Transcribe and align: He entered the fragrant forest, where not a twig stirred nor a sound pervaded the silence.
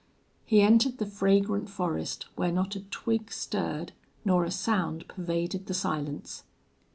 He 0.47 0.63
entered 0.63 0.97
the 0.97 1.05
fragrant 1.05 1.69
forest, 1.69 2.25
where 2.35 2.51
not 2.51 2.75
a 2.75 2.79
twig 2.79 3.31
stirred 3.31 3.91
nor 4.25 4.43
a 4.45 4.49
sound 4.49 5.07
pervaded 5.07 5.67
the 5.67 5.75
silence. 5.75 6.43